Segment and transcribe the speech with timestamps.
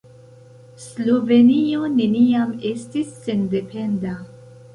[0.85, 4.17] Slovenio neniam estis sendependa.